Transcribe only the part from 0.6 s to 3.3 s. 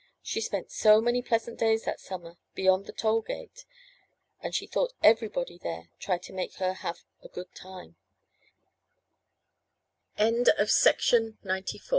so many pleasant days that summer beyond the toll